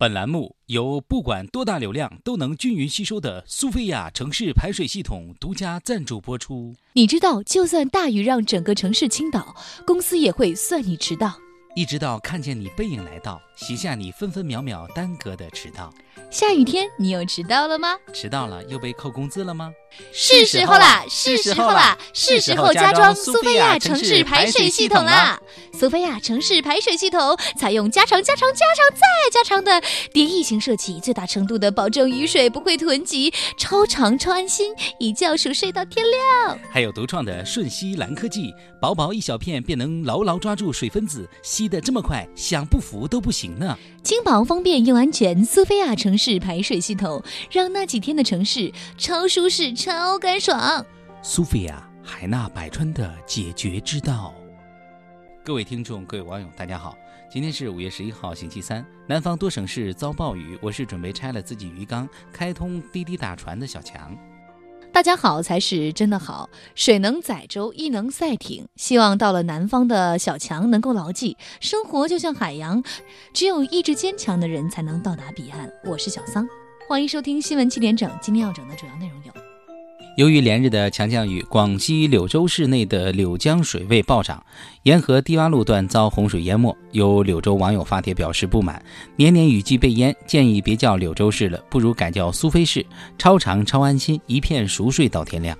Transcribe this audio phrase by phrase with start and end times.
[0.00, 6.74] 本栏目由不管多大流量都能均匀吸收的苏菲亚城市排水系统独家赞助播出。
[6.94, 9.54] 你知道，就算大雨让整个城市倾倒，
[9.86, 11.34] 公司也会算你迟到。
[11.76, 15.92] 一直到看见你背影来到，洗下你分分秒秒耽搁的迟到。
[16.28, 17.96] 下雨天，你又迟到了吗？
[18.12, 19.70] 迟到了又被扣工资了吗？
[20.12, 25.40] 是时候啦，是时候啦，是时候加装苏菲亚城市排水系统啦！
[25.72, 29.00] 苏菲亚城市排水系统采用加长、加长、加长再
[29.32, 29.80] 加长的
[30.12, 36.58] 叠翼型设计，最大程度的保证雨水不会囤积，超长超安心，一觉熟睡到天亮。
[36.70, 41.28] 还有独创的瞬吸蓝科技，薄薄一小片便能牢牢抓住水分子，
[41.60, 43.76] 吸得这么快，想不服都不行呢！
[44.02, 50.82] 轻薄、方便又安全，苏菲亚城市排水系统让那几天的城市超舒适、超干爽。
[51.20, 54.32] 苏菲亚海纳百川的解决之道。
[55.44, 56.96] 各位听众、各位网友，大家好，
[57.30, 58.82] 今天是五月十一号，星期三。
[59.06, 64.16] 南方多省市遭暴雨，我是准备拆了自己鱼缸，开通滴滴打船的小强。
[65.00, 68.68] 大家好才是真的好，水能载舟，亦能赛艇。
[68.76, 72.84] 希望到了南方的小强能够牢记，生活就像海洋，
[73.32, 75.72] 只有意志坚强的人才能到达彼岸。
[75.86, 76.46] 我是小桑，
[76.86, 78.10] 欢迎收听新闻七点整。
[78.20, 79.39] 今天要整的主要内容有。
[80.20, 84.44] 由于连日的强降雨，广西柳州市内的柳江水位暴涨，
[84.82, 86.76] 沿河低洼路段遭洪水淹没。
[86.92, 88.84] 有柳州网友发帖表示不满：
[89.16, 92.84] 年年雨季被淹，建议别叫柳州市了，不如改叫苏菲市，
[93.16, 95.56] 超长超安心，一片熟睡到天亮。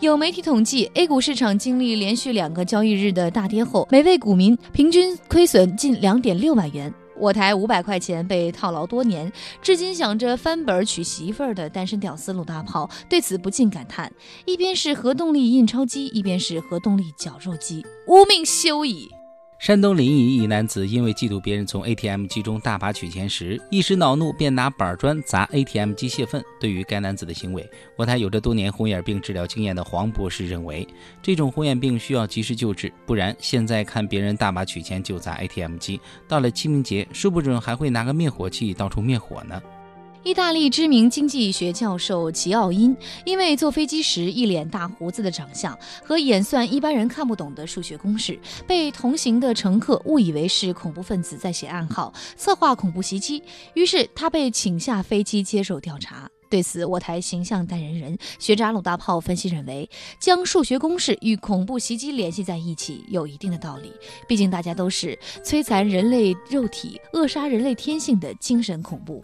[0.00, 6.92] 有媒体统计，A 股市场经历连续两个交易日的大跌后，每位股民平均亏损近两点六万元。
[7.18, 14.12] 我台五百块钱被套牢多年，至今想着翻本娶媳妇儿的单身屌丝鲁大炮对此不禁感叹：
[14.44, 19.15] 一边是核动力印钞机，一边是核动力绞肉机，无命休矣。
[19.58, 26.44] 山东临沂一男子因为嫉妒别人从 ATM 机中大把取钱时，一时恼怒，便拿板砖砸 ATM 机泄愤。
[26.60, 30.86] 对于该男子的行为，我台有着多年红眼病治疗经验的黄博士认为，
[31.22, 39.60] 这种红眼病需要及时救治，不然现在看别人大把取钱就砸 ATM 机，到了清明节，说不准还会拿个灭火器到处灭火呢。
[40.26, 53.40] 意大利知名经济学教授齐奥因，因为坐飞机时一脸大胡子的长相和演算一般人看不懂的数学公式，被同行的乘客误以为是恐怖分子在写暗号，策划恐怖袭击。
[53.74, 56.28] 于是他被请下飞机接受调查。
[56.50, 59.88] 对此，我台形象代言人学渣鲁大炮分析认为，
[60.18, 63.92] 将数学公式与恐怖袭击联系在一起有一定的道理。
[64.26, 69.22] 毕竟大家都是摧残人类肉体、扼杀人类天性的精神恐怖。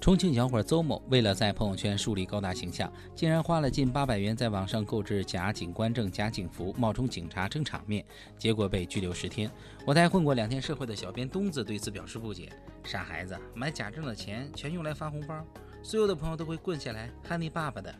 [0.00, 8.04] 重庆小伙邹某为了在朋友圈树立高大形象，竟然花了近八百元在网上购置假警官证、假警服，冒充警察撑场面，
[8.38, 9.50] 结果被拘留十天。
[9.84, 12.48] 我带混过两天社会的小编东子对此表示不解
[12.84, 15.44] ：“傻孩子，买假证的钱全用来发红包，
[15.82, 17.94] 所有的朋友都会跪下来喊你爸爸的。”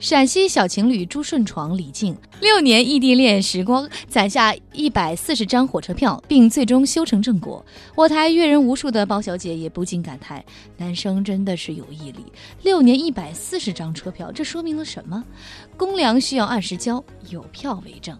[0.00, 7.64] 陕西小情侣朱顺闯、李静六年异地恋时光，攒下一百四十张火车票，并最终修成正果。
[7.94, 10.44] 我台阅人无数的包小姐也不禁感叹：
[10.76, 12.26] 男生真的是有毅力。
[12.62, 15.24] 六年一百四十张车票，这说明了什么？
[15.76, 18.18] 公粮需要按时交，有票为证。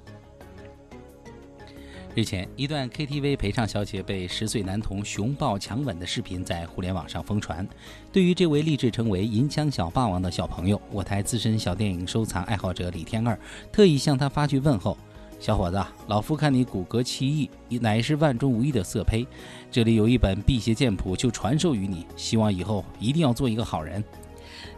[2.14, 7.66] 日前，一段 KTV 陪唱小姐被十岁男童熊抱强吻的视频在互联网上疯传。
[8.12, 13.36] 对于这位立志成为银枪小霸王的小朋友，我台资深小电影收藏爱好者李天二
[13.72, 14.96] 特意向他发去问候
[15.40, 17.26] ：“小伙子，老夫看你骨骼奇
[17.68, 19.26] 异，乃是万中无一的色胚。
[19.68, 24.02] 这里有一本辟邪剑谱，就传授于你，希望以后一定要做一个好人。”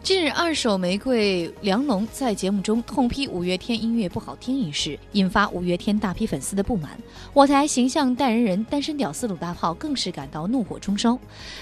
[0.03, 6.97] 近日，二手玫瑰梁龙在节目中痛批五月天音乐不好听一事，引发五月天大批粉丝的不满。
[7.33, 11.19] 我台形象代言人单身屌丝鲁大炮更是感到怒火中烧。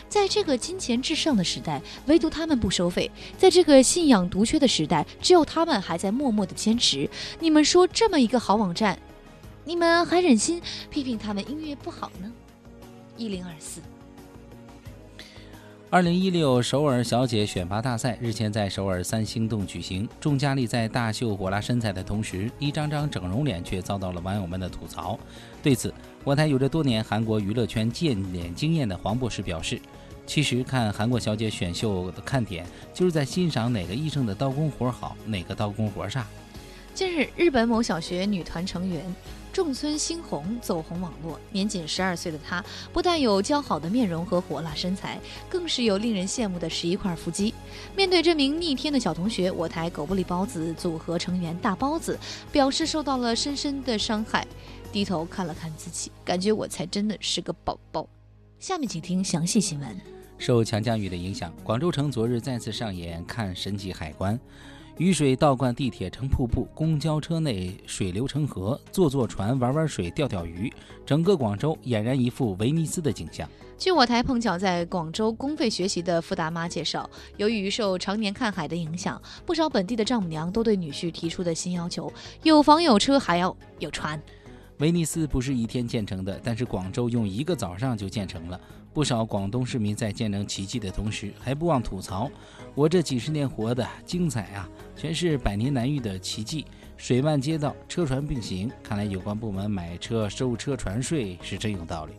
[0.08, 7.10] 在这个金钱至上的时代，唯独他们不收费；在这个信仰独缺的时代，只有他们还在默默的坚持。
[7.40, 9.00] 你们说这么一个好网站，
[9.64, 10.62] 你们还忍心
[10.92, 12.32] 批评他们音乐不好呢？
[13.18, 13.82] 一零二四。
[15.92, 25.18] 二零一六首尔小姐选拔大赛日前在首尔三星洞举行，众佳丽在大秀火辣身材的同时，一张张整容脸却遭到了网友们的吐槽。
[25.62, 25.94] 对此，
[26.24, 29.80] 我台有着多年韩国娱乐圈见脸经验的黄博士表示
[30.26, 36.26] ：“其实看韩国小姐选秀的看点，就是在欣赏哪个医生的刀工活好，哪个刀工活差。”
[36.96, 39.04] 近日，日本某小学女团成员。
[39.56, 42.62] 仲村新红走红网络，年仅十二岁的她
[42.92, 45.18] 不但有姣好的面容和火辣身材，
[45.48, 47.54] 更是有令人羡慕的十一块腹肌。
[47.96, 52.20] 面对这名逆天的小同学，我台狗不理包子组合成员大包子
[52.52, 54.46] 表示受到了深深的伤害，
[54.92, 58.06] 低头看了看自己，感觉我才真的是个宝宝。
[58.60, 60.02] 下面请听详细新闻。
[60.38, 64.38] 受强降雨的影响，广州城昨日再次上演看神奇海关。
[64.98, 70.72] 雨水倒灌地铁成瀑布，公交车内水流成河，坐坐船玩玩水钓钓鱼，
[71.06, 73.50] 整个广州俨然一副威尼斯的景象。
[73.78, 82.10] 据我台碰巧在广州公费学习的傅大妈介绍，由于受常年看海的影响，不少本地的丈母娘都对女婿提出的新要求：
[82.44, 84.22] 有房有车，还要有船。
[84.78, 88.60] 威尼斯不是一天建成的，但是广州用一个早上就建成了。
[88.96, 92.32] 不少广东市民在见证奇迹的同时，还不忘吐槽
[92.74, 96.66] ：“我这几十年活的精彩啊，全是百年难遇的奇迹，
[96.96, 98.72] 水漫街道，车船并行。
[98.82, 102.14] 看来有关部门买车收车船税是真有道理。”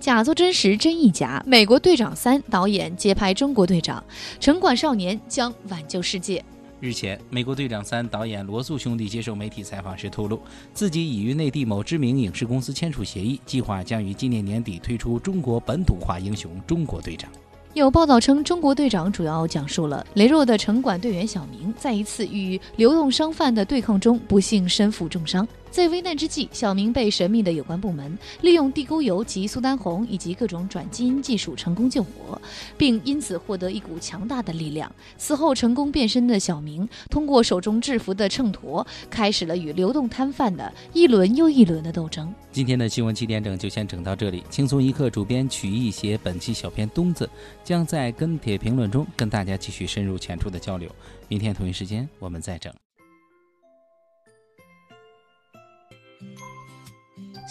[0.00, 1.40] 假作真实，真亦假。
[1.46, 4.02] 美国队长三导演接拍中国队长，
[4.40, 6.44] 城管少年将挽救世界。
[6.80, 10.40] 日前，美国队长三导演罗素兄弟接受媒体采访时透露，
[10.72, 17.30] 自己已与内地某知名影视公司签署协议，计划将于今年年底推出中国本土化英雄中国队长。
[17.74, 25.46] 有报道称，中国队长主要讲述了羸弱的城管队员小明在一次与流动商贩的对抗中不幸身负重伤。
[25.70, 32.40] 在危难之际，小明被神秘的有关部门利用地沟油及苏丹红以及各种转基因技术成功救活，
[32.76, 34.92] 并因此获得一股强大的力量。
[35.16, 42.34] 此后成功变身的小明，通过手中制服的秤砣，开始了与流动摊贩的一轮又一轮的斗争。
[42.50, 44.42] 今天的新闻七点整就先整到这里。
[44.50, 47.30] 轻松一刻主编曲艺写本期小编东子，
[47.62, 50.90] 将在跟帖评论中跟大家继续深入浅出的交流。
[51.28, 52.72] 明天同一时间我们再整。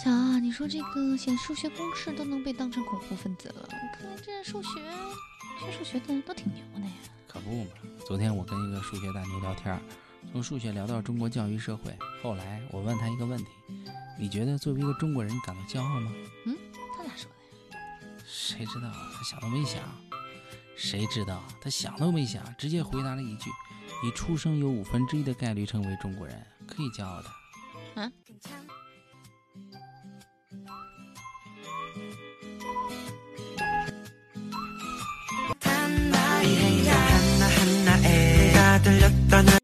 [0.02, 4.80] 小啊，你说这个写数学公式都能被当成恐怖分子了，看来这数学
[5.58, 6.92] 学数学的人都挺牛的呀。
[7.28, 7.70] 可不嘛！
[8.06, 9.78] 昨天我跟一个数学大牛聊天，
[10.32, 11.94] 从数学聊到中国教育社会。
[12.22, 13.44] 后来我问他一个问题：
[14.18, 16.10] 你觉得作为一个中国人感到骄傲吗？
[16.46, 16.56] 嗯，
[16.96, 17.30] 他咋说
[17.70, 17.82] 的呀？
[18.24, 18.90] 谁知道？
[18.90, 19.82] 他想都没想。
[20.76, 21.44] 谁知道？
[21.60, 23.50] 他想都没想，直接回答了一句：
[24.02, 27.30] 你出生有五分之一的概率成为中国人，可以骄傲的。
[27.96, 28.12] 嗯。
[39.30, 39.59] 떠나